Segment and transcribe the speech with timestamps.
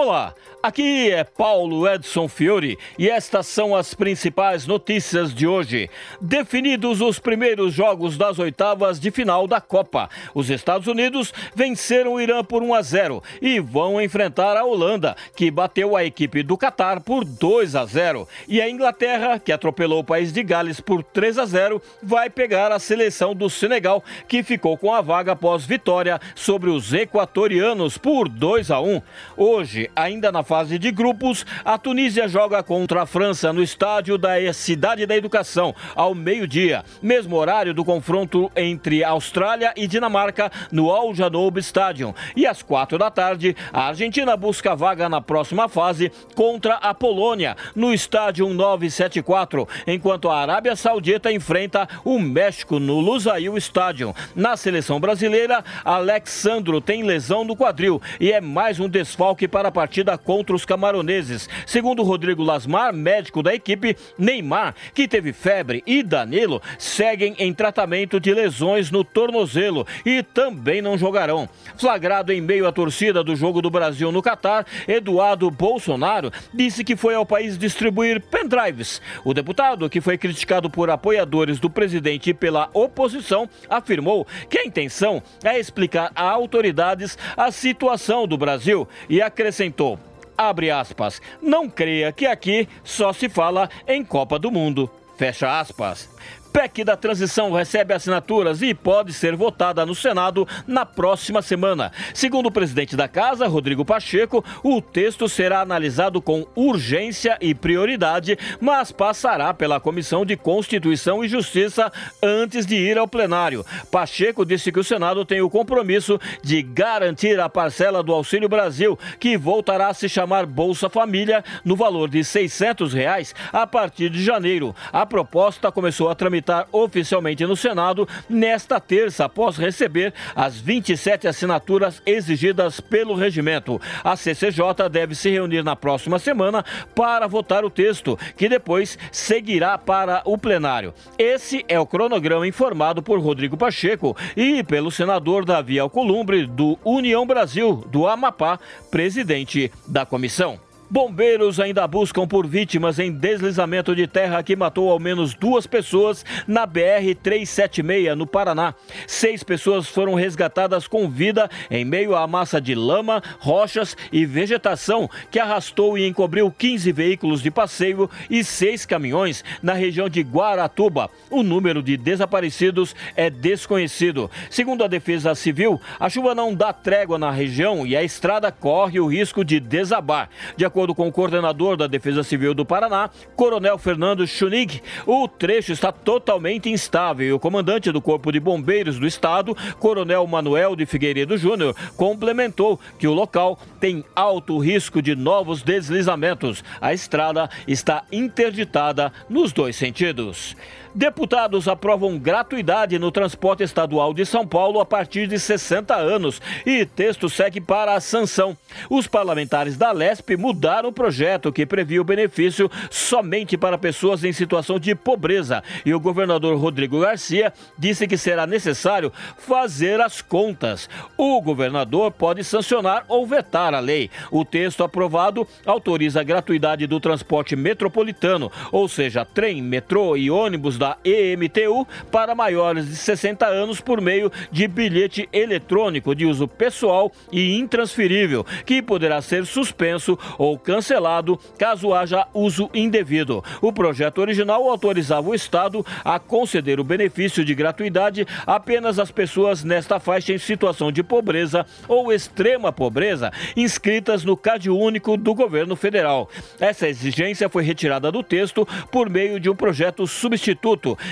[0.00, 0.32] Olá,
[0.62, 5.90] aqui é Paulo Edson Fiore e estas são as principais notícias de hoje.
[6.20, 12.20] Definidos os primeiros jogos das oitavas de final da Copa, os Estados Unidos venceram o
[12.20, 16.56] Irã por 1 a 0 e vão enfrentar a Holanda, que bateu a equipe do
[16.56, 18.28] Catar por 2 a 0.
[18.46, 22.70] E a Inglaterra, que atropelou o país de Gales por 3 a 0, vai pegar
[22.70, 28.28] a seleção do Senegal, que ficou com a vaga após vitória sobre os equatorianos por
[28.28, 29.02] 2 a 1.
[29.36, 34.30] Hoje, ainda na fase de grupos, a Tunísia joga contra a França no estádio da
[34.52, 41.14] Cidade da Educação, ao meio-dia, mesmo horário do confronto entre Austrália e Dinamarca no Al
[41.14, 42.14] Janoub Stadium.
[42.36, 47.56] E às quatro da tarde, a Argentina busca vaga na próxima fase contra a Polônia,
[47.74, 54.14] no estádio 974, enquanto a Arábia Saudita enfrenta o México no Lusail Stadium.
[54.34, 59.72] Na seleção brasileira, Alexandro tem lesão no quadril e é mais um desfalque para a
[59.78, 61.48] partida contra os camaroneses.
[61.64, 68.18] Segundo Rodrigo Lasmar, médico da equipe, Neymar, que teve febre, e Danilo seguem em tratamento
[68.18, 71.48] de lesões no tornozelo e também não jogarão.
[71.76, 76.96] Flagrado em meio à torcida do jogo do Brasil no Catar, Eduardo Bolsonaro disse que
[76.96, 79.00] foi ao país distribuir pendrives.
[79.24, 84.64] O deputado, que foi criticado por apoiadores do presidente e pela oposição, afirmou que a
[84.64, 89.98] intenção é explicar a autoridades a situação do Brasil e acrescentou acrescentou,
[90.36, 96.08] abre aspas, não creia que aqui só se fala em Copa do Mundo, fecha aspas.
[96.52, 101.92] PEC da transição recebe assinaturas e pode ser votada no Senado na próxima semana.
[102.14, 108.38] Segundo o presidente da casa, Rodrigo Pacheco, o texto será analisado com urgência e prioridade,
[108.60, 113.64] mas passará pela Comissão de Constituição e Justiça antes de ir ao plenário.
[113.90, 118.98] Pacheco disse que o Senado tem o compromisso de garantir a parcela do Auxílio Brasil,
[119.20, 124.22] que voltará a se chamar Bolsa Família, no valor de 600 reais a partir de
[124.24, 124.74] janeiro.
[124.92, 131.28] A proposta começou a tramitar tramitar oficialmente no Senado nesta terça, após receber as 27
[131.28, 133.80] assinaturas exigidas pelo regimento.
[134.02, 139.76] A CCJ deve se reunir na próxima semana para votar o texto, que depois seguirá
[139.76, 140.94] para o plenário.
[141.18, 147.26] Esse é o cronograma informado por Rodrigo Pacheco e pelo senador Davi Alcolumbre, do União
[147.26, 148.58] Brasil, do Amapá,
[148.90, 150.67] presidente da comissão.
[150.90, 156.24] Bombeiros ainda buscam por vítimas em deslizamento de terra que matou ao menos duas pessoas
[156.46, 158.74] na BR-376, no Paraná.
[159.06, 165.10] Seis pessoas foram resgatadas com vida em meio à massa de lama, rochas e vegetação
[165.30, 171.10] que arrastou e encobriu 15 veículos de passeio e seis caminhões na região de Guaratuba.
[171.28, 174.30] O número de desaparecidos é desconhecido.
[174.48, 178.98] Segundo a Defesa Civil, a chuva não dá trégua na região e a estrada corre
[178.98, 180.30] o risco de desabar.
[180.56, 185.26] De acordo acordo com o coordenador da Defesa Civil do Paraná, Coronel Fernando Schunig, o
[185.26, 190.76] trecho está totalmente instável e o comandante do Corpo de Bombeiros do Estado, Coronel Manuel
[190.76, 196.62] de Figueiredo Júnior, complementou que o local tem alto risco de novos deslizamentos.
[196.80, 200.54] A estrada está interditada nos dois sentidos.
[200.98, 206.84] Deputados aprovam gratuidade no transporte estadual de São Paulo a partir de 60 anos e
[206.84, 208.58] texto segue para a sanção.
[208.90, 214.32] Os parlamentares da Lesp mudaram o projeto que previa o benefício somente para pessoas em
[214.32, 220.90] situação de pobreza e o governador Rodrigo Garcia disse que será necessário fazer as contas.
[221.16, 224.10] O governador pode sancionar ou vetar a lei.
[224.32, 230.76] O texto aprovado autoriza a gratuidade do transporte metropolitano, ou seja, trem, metrô e ônibus
[230.76, 236.48] da da EMTU para maiores de 60 anos por meio de bilhete eletrônico de uso
[236.48, 243.44] pessoal e intransferível, que poderá ser suspenso ou cancelado caso haja uso indevido.
[243.60, 249.64] O projeto original autorizava o Estado a conceder o benefício de gratuidade apenas às pessoas
[249.64, 255.76] nesta faixa em situação de pobreza ou extrema pobreza inscritas no Cade Único do governo
[255.76, 256.30] federal.
[256.60, 260.67] Essa exigência foi retirada do texto por meio de um projeto substituto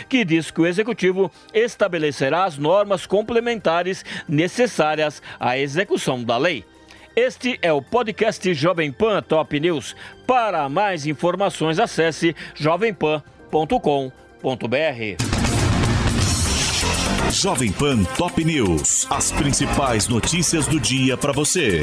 [0.08, 6.64] que diz que o executivo estabelecerá as normas complementares necessárias à execução da lei.
[7.14, 9.96] Este é o podcast Jovem Pan Top News.
[10.26, 13.22] Para mais informações, acesse jovempan.com.br.
[17.32, 19.06] Jovem Pan Top News.
[19.10, 21.80] As principais notícias do dia para você.